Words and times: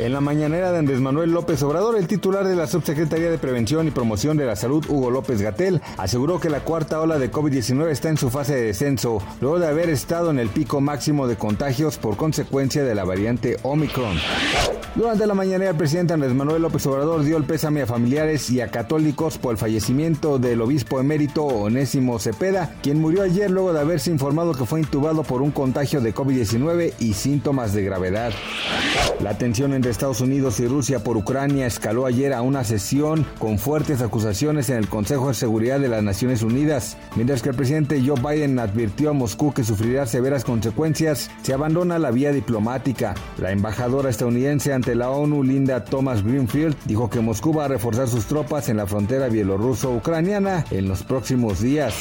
En 0.00 0.14
la 0.14 0.22
mañanera 0.22 0.72
de 0.72 0.78
Andrés 0.78 0.98
Manuel 0.98 1.30
López 1.30 1.62
Obrador, 1.62 1.94
el 1.94 2.06
titular 2.06 2.48
de 2.48 2.56
la 2.56 2.66
Subsecretaría 2.66 3.30
de 3.30 3.36
Prevención 3.36 3.86
y 3.86 3.90
Promoción 3.90 4.38
de 4.38 4.46
la 4.46 4.56
Salud, 4.56 4.82
Hugo 4.88 5.10
López 5.10 5.42
Gatel, 5.42 5.82
aseguró 5.98 6.40
que 6.40 6.48
la 6.48 6.60
cuarta 6.60 7.02
ola 7.02 7.18
de 7.18 7.30
COVID-19 7.30 7.90
está 7.90 8.08
en 8.08 8.16
su 8.16 8.30
fase 8.30 8.54
de 8.54 8.62
descenso, 8.62 9.22
luego 9.42 9.58
de 9.58 9.68
haber 9.68 9.90
estado 9.90 10.30
en 10.30 10.38
el 10.38 10.48
pico 10.48 10.80
máximo 10.80 11.26
de 11.26 11.36
contagios 11.36 11.98
por 11.98 12.16
consecuencia 12.16 12.82
de 12.82 12.94
la 12.94 13.04
variante 13.04 13.58
Omicron. 13.62 14.16
Durante 14.94 15.26
la 15.26 15.34
mañanera, 15.34 15.70
el 15.70 15.76
presidente 15.76 16.14
Andrés 16.14 16.32
Manuel 16.34 16.62
López 16.62 16.84
Obrador 16.86 17.22
dio 17.22 17.36
el 17.36 17.44
pésame 17.44 17.82
a 17.82 17.86
familiares 17.86 18.50
y 18.50 18.62
a 18.62 18.70
católicos 18.70 19.36
por 19.36 19.52
el 19.52 19.58
fallecimiento 19.58 20.38
del 20.38 20.62
obispo 20.62 20.98
emérito 20.98 21.44
Onésimo 21.44 22.18
Cepeda, 22.18 22.74
quien 22.82 23.00
murió 23.00 23.22
ayer 23.22 23.50
luego 23.50 23.74
de 23.74 23.80
haberse 23.80 24.10
informado 24.10 24.54
que 24.54 24.64
fue 24.64 24.80
intubado 24.80 25.22
por 25.24 25.42
un 25.42 25.50
contagio 25.50 26.00
de 26.00 26.14
COVID-19 26.14 26.94
y 26.98 27.12
síntomas 27.12 27.72
de 27.74 27.84
gravedad. 27.84 28.32
La 29.20 29.36
tensión 29.38 29.74
entre 29.74 29.89
Estados 29.90 30.20
Unidos 30.20 30.60
y 30.60 30.66
Rusia 30.66 31.04
por 31.04 31.16
Ucrania 31.16 31.66
escaló 31.66 32.06
ayer 32.06 32.32
a 32.32 32.42
una 32.42 32.64
sesión 32.64 33.26
con 33.38 33.58
fuertes 33.58 34.00
acusaciones 34.02 34.70
en 34.70 34.76
el 34.76 34.88
Consejo 34.88 35.28
de 35.28 35.34
Seguridad 35.34 35.80
de 35.80 35.88
las 35.88 36.02
Naciones 36.02 36.42
Unidas. 36.42 36.96
Mientras 37.16 37.42
que 37.42 37.50
el 37.50 37.56
presidente 37.56 38.02
Joe 38.04 38.20
Biden 38.20 38.58
advirtió 38.58 39.10
a 39.10 39.12
Moscú 39.12 39.52
que 39.52 39.64
sufrirá 39.64 40.06
severas 40.06 40.44
consecuencias, 40.44 41.30
se 41.42 41.52
abandona 41.52 41.98
la 41.98 42.10
vía 42.10 42.32
diplomática. 42.32 43.14
La 43.38 43.52
embajadora 43.52 44.10
estadounidense 44.10 44.72
ante 44.72 44.94
la 44.94 45.10
ONU, 45.10 45.42
Linda 45.42 45.84
Thomas 45.84 46.22
Greenfield, 46.22 46.76
dijo 46.86 47.10
que 47.10 47.20
Moscú 47.20 47.52
va 47.52 47.64
a 47.64 47.68
reforzar 47.68 48.08
sus 48.08 48.26
tropas 48.26 48.68
en 48.68 48.76
la 48.76 48.86
frontera 48.86 49.28
bielorruso-ucraniana 49.28 50.64
en 50.70 50.88
los 50.88 51.02
próximos 51.02 51.60
días. 51.60 51.94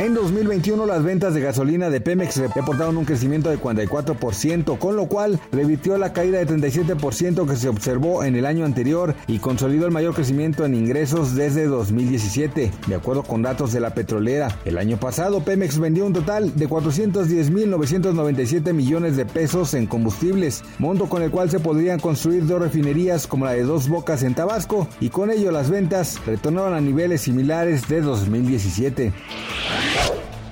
En 0.00 0.14
2021 0.14 0.86
las 0.86 1.04
ventas 1.04 1.34
de 1.34 1.42
gasolina 1.42 1.90
de 1.90 2.00
Pemex 2.00 2.38
reportaron 2.54 2.96
un 2.96 3.04
crecimiento 3.04 3.50
de 3.50 3.58
44%, 3.58 4.78
con 4.78 4.96
lo 4.96 5.08
cual 5.08 5.38
revirtió 5.52 5.98
la 5.98 6.14
caída 6.14 6.38
de 6.38 6.46
37% 6.46 7.46
que 7.46 7.56
se 7.56 7.68
observó 7.68 8.24
en 8.24 8.34
el 8.34 8.46
año 8.46 8.64
anterior 8.64 9.14
y 9.26 9.40
consolidó 9.40 9.84
el 9.84 9.92
mayor 9.92 10.14
crecimiento 10.14 10.64
en 10.64 10.74
ingresos 10.74 11.34
desde 11.34 11.66
2017, 11.66 12.70
de 12.86 12.94
acuerdo 12.94 13.24
con 13.24 13.42
datos 13.42 13.74
de 13.74 13.80
la 13.80 13.92
petrolera. 13.92 14.56
El 14.64 14.78
año 14.78 14.98
pasado 14.98 15.44
Pemex 15.44 15.78
vendió 15.78 16.06
un 16.06 16.14
total 16.14 16.56
de 16.56 16.66
410.997 16.66 18.72
millones 18.72 19.18
de 19.18 19.26
pesos 19.26 19.74
en 19.74 19.86
combustibles, 19.86 20.64
monto 20.78 21.10
con 21.10 21.22
el 21.22 21.30
cual 21.30 21.50
se 21.50 21.60
podrían 21.60 22.00
construir 22.00 22.46
dos 22.46 22.62
refinerías 22.62 23.26
como 23.26 23.44
la 23.44 23.52
de 23.52 23.64
Dos 23.64 23.86
Bocas 23.86 24.22
en 24.22 24.34
Tabasco 24.34 24.88
y 24.98 25.10
con 25.10 25.30
ello 25.30 25.50
las 25.50 25.68
ventas 25.68 26.24
retornaron 26.24 26.72
a 26.72 26.80
niveles 26.80 27.20
similares 27.20 27.86
de 27.86 28.00
2017. 28.00 29.12